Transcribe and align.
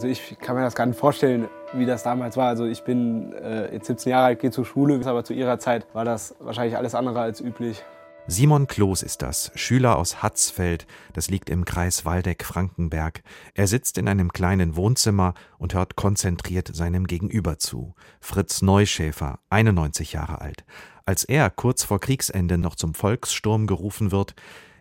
Also 0.00 0.08
ich 0.08 0.38
kann 0.38 0.56
mir 0.56 0.62
das 0.62 0.74
gar 0.74 0.86
nicht 0.86 0.98
vorstellen, 0.98 1.50
wie 1.74 1.84
das 1.84 2.02
damals 2.02 2.38
war. 2.38 2.48
Also 2.48 2.64
ich 2.64 2.84
bin 2.84 3.34
äh, 3.34 3.70
jetzt 3.74 3.84
17 3.84 4.10
Jahre 4.12 4.28
alt, 4.28 4.40
gehe 4.40 4.50
zur 4.50 4.64
Schule, 4.64 4.98
aber 5.04 5.24
zu 5.24 5.34
ihrer 5.34 5.58
Zeit 5.58 5.86
war 5.92 6.06
das 6.06 6.34
wahrscheinlich 6.40 6.78
alles 6.78 6.94
andere 6.94 7.20
als 7.20 7.42
üblich. 7.42 7.84
Simon 8.26 8.66
Kloß 8.66 9.02
ist 9.02 9.20
das, 9.20 9.52
Schüler 9.56 9.98
aus 9.98 10.22
Hatzfeld, 10.22 10.86
das 11.12 11.28
liegt 11.28 11.50
im 11.50 11.66
Kreis 11.66 12.06
Waldeck-Frankenberg. 12.06 13.20
Er 13.52 13.66
sitzt 13.66 13.98
in 13.98 14.08
einem 14.08 14.32
kleinen 14.32 14.74
Wohnzimmer 14.74 15.34
und 15.58 15.74
hört 15.74 15.96
konzentriert 15.96 16.74
seinem 16.74 17.06
Gegenüber 17.06 17.58
zu. 17.58 17.94
Fritz 18.22 18.62
Neuschäfer, 18.62 19.40
91 19.50 20.14
Jahre 20.14 20.40
alt. 20.40 20.64
Als 21.04 21.24
er 21.24 21.50
kurz 21.50 21.84
vor 21.84 22.00
Kriegsende 22.00 22.56
noch 22.56 22.74
zum 22.74 22.94
Volkssturm 22.94 23.66
gerufen 23.66 24.12
wird, 24.12 24.34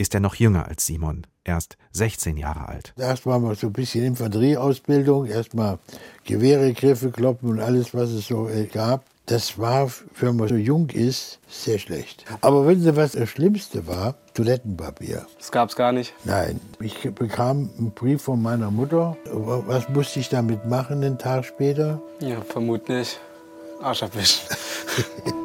ist 0.00 0.14
er 0.14 0.20
noch 0.20 0.34
jünger 0.34 0.66
als 0.66 0.86
Simon, 0.86 1.26
erst 1.44 1.76
16 1.92 2.38
Jahre 2.38 2.68
alt. 2.68 2.94
Erst 2.96 3.26
war 3.26 3.38
mal 3.38 3.54
so 3.54 3.66
ein 3.66 3.74
bisschen 3.74 4.02
Infanterieausbildung, 4.02 5.26
erstmal 5.26 5.78
Gewehre, 6.24 6.72
Griffe, 6.72 7.10
Kloppen 7.10 7.50
und 7.50 7.60
alles, 7.60 7.92
was 7.92 8.08
es 8.10 8.26
so 8.26 8.48
äh, 8.48 8.64
gab. 8.64 9.04
Das 9.26 9.58
war, 9.58 9.90
wenn 10.18 10.36
man 10.36 10.48
so 10.48 10.56
jung 10.56 10.88
ist, 10.88 11.38
sehr 11.48 11.78
schlecht. 11.78 12.24
Aber 12.40 12.66
wissen 12.66 12.82
Sie, 12.82 12.96
was 12.96 13.12
das 13.12 13.28
Schlimmste 13.28 13.86
war? 13.86 14.14
Toilettenpapier. 14.32 15.26
Das 15.38 15.52
gab 15.52 15.68
es 15.68 15.76
gar 15.76 15.92
nicht. 15.92 16.14
Nein. 16.24 16.60
Ich 16.80 17.02
bekam 17.14 17.70
einen 17.78 17.90
Brief 17.92 18.22
von 18.22 18.40
meiner 18.40 18.70
Mutter. 18.70 19.18
Was 19.26 19.88
musste 19.90 20.18
ich 20.18 20.30
damit 20.30 20.66
machen, 20.66 21.04
einen 21.04 21.18
Tag 21.18 21.44
später? 21.44 22.00
Ja, 22.20 22.40
vermutlich 22.40 23.18
Arsch 23.82 24.02
abwischen. 24.02 24.48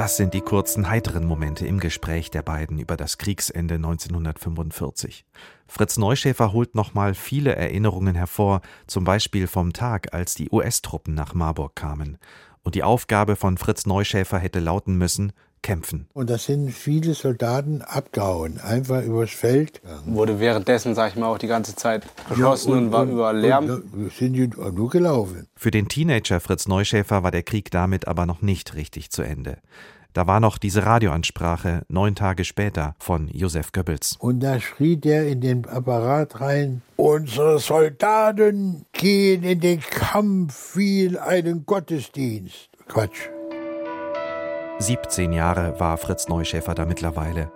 Das 0.00 0.16
sind 0.16 0.32
die 0.32 0.40
kurzen 0.40 0.88
heiteren 0.88 1.26
Momente 1.26 1.66
im 1.66 1.78
Gespräch 1.78 2.30
der 2.30 2.40
beiden 2.40 2.78
über 2.78 2.96
das 2.96 3.18
Kriegsende 3.18 3.74
1945. 3.74 5.26
Fritz 5.66 5.98
Neuschäfer 5.98 6.54
holt 6.54 6.74
nochmal 6.74 7.12
viele 7.12 7.54
Erinnerungen 7.54 8.14
hervor, 8.14 8.62
zum 8.86 9.04
Beispiel 9.04 9.46
vom 9.46 9.74
Tag, 9.74 10.14
als 10.14 10.32
die 10.32 10.48
US-Truppen 10.50 11.12
nach 11.12 11.34
Marburg 11.34 11.76
kamen. 11.76 12.16
Und 12.62 12.76
die 12.76 12.82
Aufgabe 12.82 13.36
von 13.36 13.58
Fritz 13.58 13.84
Neuschäfer 13.84 14.38
hätte 14.38 14.60
lauten 14.60 14.96
müssen, 14.96 15.34
kämpfen. 15.62 16.08
Und 16.12 16.30
da 16.30 16.38
sind 16.38 16.70
viele 16.70 17.14
Soldaten 17.14 17.82
abgehauen, 17.82 18.60
einfach 18.60 19.02
übers 19.02 19.30
Feld. 19.30 19.80
Wurde 20.06 20.40
währenddessen, 20.40 20.94
sag 20.94 21.12
ich 21.12 21.16
mal, 21.16 21.26
auch 21.26 21.38
die 21.38 21.46
ganze 21.46 21.74
Zeit 21.74 22.06
geschossen 22.28 22.70
ja, 22.70 22.76
und, 22.76 22.86
und, 22.86 22.92
war 22.92 23.04
über 23.04 23.32
Lärm. 23.32 23.68
Und, 23.92 24.12
sind 24.12 24.34
die 24.34 24.48
nur 24.48 24.90
gelaufen. 24.90 25.46
Für 25.54 25.70
den 25.70 25.88
Teenager 25.88 26.40
Fritz 26.40 26.66
Neuschäfer 26.66 27.22
war 27.22 27.30
der 27.30 27.42
Krieg 27.42 27.70
damit 27.70 28.08
aber 28.08 28.26
noch 28.26 28.42
nicht 28.42 28.74
richtig 28.74 29.10
zu 29.10 29.22
Ende. 29.22 29.58
Da 30.12 30.26
war 30.26 30.40
noch 30.40 30.58
diese 30.58 30.84
Radioansprache 30.84 31.82
neun 31.88 32.16
Tage 32.16 32.44
später 32.44 32.96
von 32.98 33.28
Josef 33.28 33.70
Goebbels. 33.70 34.16
Und 34.18 34.40
da 34.40 34.58
schrie 34.58 34.96
der 34.96 35.28
in 35.28 35.40
den 35.40 35.66
Apparat 35.66 36.40
rein: 36.40 36.82
Unsere 36.96 37.60
Soldaten 37.60 38.86
gehen 38.92 39.44
in 39.44 39.60
den 39.60 39.80
Kampf 39.80 40.76
wie 40.76 41.04
in 41.04 41.16
einen 41.16 41.64
Gottesdienst. 41.64 42.70
Quatsch. 42.88 43.28
17 44.80 45.34
Jahre 45.34 45.78
war 45.78 45.98
Fritz 45.98 46.28
Neuschäfer 46.28 46.74
da 46.74 46.86
mittlerweile. 46.86 47.52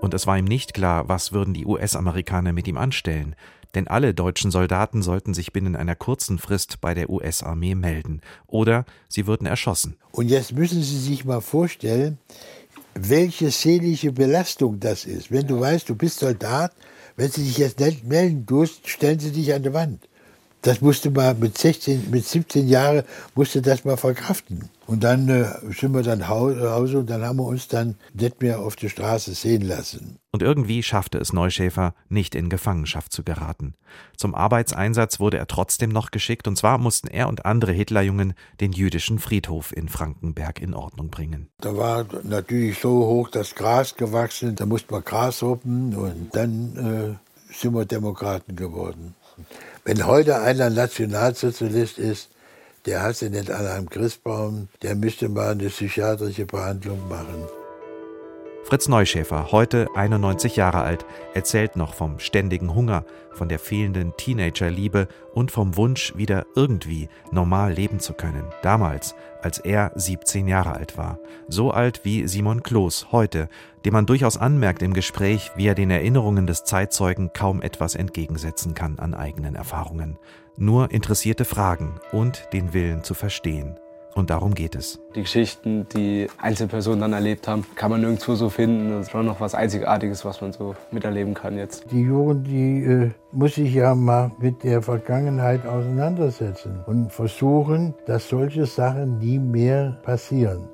Und 0.00 0.14
es 0.14 0.26
war 0.26 0.38
ihm 0.38 0.46
nicht 0.46 0.72
klar, 0.72 1.06
was 1.06 1.30
würden 1.30 1.52
die 1.52 1.66
US-Amerikaner 1.66 2.54
mit 2.54 2.66
ihm 2.66 2.78
anstellen, 2.78 3.36
denn 3.74 3.88
alle 3.88 4.14
deutschen 4.14 4.50
Soldaten 4.50 5.02
sollten 5.02 5.34
sich 5.34 5.52
binnen 5.52 5.76
einer 5.76 5.94
kurzen 5.94 6.38
Frist 6.38 6.80
bei 6.80 6.94
der 6.94 7.10
US-Armee 7.10 7.74
melden 7.74 8.22
oder 8.46 8.86
sie 9.10 9.26
würden 9.26 9.46
erschossen. 9.46 9.96
Und 10.12 10.28
jetzt 10.28 10.54
müssen 10.54 10.82
Sie 10.82 10.98
sich 10.98 11.26
mal 11.26 11.42
vorstellen, 11.42 12.16
welche 12.94 13.50
seelische 13.50 14.12
Belastung 14.12 14.80
das 14.80 15.04
ist. 15.04 15.30
Wenn 15.30 15.46
du 15.46 15.60
weißt, 15.60 15.90
du 15.90 15.94
bist 15.94 16.20
Soldat, 16.20 16.72
wenn 17.16 17.30
sie 17.30 17.44
dich 17.44 17.58
jetzt 17.58 17.80
nicht 17.80 18.06
melden 18.06 18.46
tust, 18.46 18.88
stellen 18.88 19.18
sie 19.18 19.30
dich 19.30 19.52
an 19.52 19.62
die 19.62 19.74
Wand. 19.74 20.08
Das 20.62 20.80
musste 20.80 21.10
mal 21.10 21.34
mit 21.34 21.58
16, 21.58 22.10
mit 22.12 22.24
17 22.24 22.68
Jahren 22.68 23.02
musste 23.34 23.60
das 23.60 23.84
mal 23.84 23.96
verkraften. 23.96 24.70
Und 24.86 25.02
dann 25.02 25.28
äh, 25.28 25.46
sind 25.72 25.92
wir 25.92 26.02
dann 26.02 26.20
nach 26.20 26.28
Hause 26.28 26.98
und 27.00 27.10
dann 27.10 27.24
haben 27.24 27.38
wir 27.38 27.46
uns 27.46 27.66
dann 27.66 27.96
nicht 28.14 28.40
mehr 28.40 28.60
auf 28.60 28.76
der 28.76 28.88
Straße 28.88 29.34
sehen 29.34 29.62
lassen. 29.62 30.18
Und 30.30 30.40
irgendwie 30.40 30.84
schaffte 30.84 31.18
es 31.18 31.32
Neuschäfer, 31.32 31.94
nicht 32.08 32.36
in 32.36 32.48
Gefangenschaft 32.48 33.12
zu 33.12 33.24
geraten. 33.24 33.74
Zum 34.16 34.36
Arbeitseinsatz 34.36 35.18
wurde 35.18 35.38
er 35.38 35.48
trotzdem 35.48 35.90
noch 35.90 36.12
geschickt, 36.12 36.46
und 36.46 36.56
zwar 36.56 36.78
mussten 36.78 37.08
er 37.08 37.28
und 37.28 37.44
andere 37.44 37.72
Hitlerjungen 37.72 38.34
den 38.60 38.72
jüdischen 38.72 39.18
Friedhof 39.18 39.76
in 39.76 39.88
Frankenberg 39.88 40.60
in 40.60 40.74
Ordnung 40.74 41.08
bringen. 41.08 41.48
Da 41.60 41.76
war 41.76 42.06
natürlich 42.22 42.78
so 42.78 43.06
hoch 43.06 43.30
das 43.30 43.56
Gras 43.56 43.96
gewachsen, 43.96 44.54
da 44.54 44.64
musste 44.64 44.92
man 44.92 45.02
Gras 45.02 45.42
ruppen 45.42 45.96
und 45.96 46.28
dann 46.34 47.18
äh, 47.50 47.52
sind 47.52 47.74
wir 47.74 47.84
Demokraten 47.84 48.54
geworden. 48.54 49.16
Wenn 49.84 50.06
heute 50.06 50.40
einer 50.40 50.70
Nationalsozialist 50.70 51.98
ist, 51.98 52.28
der 52.86 53.02
hat 53.02 53.16
sie 53.16 53.30
nicht 53.30 53.50
alle 53.50 53.72
am 53.74 53.88
Christbaum, 53.88 54.68
der 54.82 54.94
müsste 54.94 55.28
mal 55.28 55.52
eine 55.52 55.68
psychiatrische 55.68 56.46
Behandlung 56.46 57.08
machen. 57.08 57.46
Fritz 58.72 58.88
Neuschäfer, 58.88 59.52
heute 59.52 59.86
91 59.94 60.56
Jahre 60.56 60.80
alt, 60.80 61.04
erzählt 61.34 61.76
noch 61.76 61.92
vom 61.92 62.18
ständigen 62.18 62.74
Hunger, 62.74 63.04
von 63.32 63.50
der 63.50 63.58
fehlenden 63.58 64.16
Teenagerliebe 64.16 65.08
und 65.34 65.50
vom 65.50 65.76
Wunsch, 65.76 66.16
wieder 66.16 66.46
irgendwie 66.56 67.10
normal 67.30 67.74
leben 67.74 68.00
zu 68.00 68.14
können. 68.14 68.44
Damals, 68.62 69.14
als 69.42 69.58
er 69.58 69.92
17 69.94 70.48
Jahre 70.48 70.72
alt 70.72 70.96
war. 70.96 71.18
So 71.48 71.70
alt 71.70 72.06
wie 72.06 72.26
Simon 72.26 72.62
Kloß 72.62 73.08
heute, 73.12 73.50
dem 73.84 73.92
man 73.92 74.06
durchaus 74.06 74.38
anmerkt 74.38 74.80
im 74.80 74.94
Gespräch, 74.94 75.50
wie 75.54 75.66
er 75.66 75.74
den 75.74 75.90
Erinnerungen 75.90 76.46
des 76.46 76.64
Zeitzeugen 76.64 77.34
kaum 77.34 77.60
etwas 77.60 77.94
entgegensetzen 77.94 78.72
kann 78.72 78.98
an 78.98 79.12
eigenen 79.12 79.54
Erfahrungen. 79.54 80.18
Nur 80.56 80.92
interessierte 80.92 81.44
Fragen 81.44 82.00
und 82.10 82.48
den 82.54 82.72
Willen 82.72 83.04
zu 83.04 83.12
verstehen. 83.12 83.76
Und 84.14 84.30
darum 84.30 84.54
geht 84.54 84.74
es. 84.74 85.00
Die 85.14 85.22
Geschichten, 85.22 85.86
die 85.94 86.28
Einzelpersonen 86.38 87.00
dann 87.00 87.12
erlebt 87.12 87.48
haben, 87.48 87.64
kann 87.76 87.90
man 87.90 88.00
nirgendwo 88.00 88.34
so 88.34 88.50
finden. 88.50 88.90
Das 88.90 89.06
ist 89.06 89.10
schon 89.10 89.26
noch 89.26 89.40
was 89.40 89.54
Einzigartiges, 89.54 90.24
was 90.24 90.40
man 90.40 90.52
so 90.52 90.74
miterleben 90.90 91.34
kann 91.34 91.56
jetzt. 91.56 91.90
Die 91.90 92.02
Jugend, 92.02 92.46
die 92.46 92.82
äh, 92.82 93.10
muss 93.32 93.54
sich 93.54 93.72
ja 93.72 93.94
mal 93.94 94.30
mit 94.38 94.62
der 94.64 94.82
Vergangenheit 94.82 95.66
auseinandersetzen 95.66 96.80
und 96.86 97.12
versuchen, 97.12 97.94
dass 98.06 98.28
solche 98.28 98.66
Sachen 98.66 99.18
nie 99.18 99.38
mehr 99.38 99.98
passieren. 100.02 100.68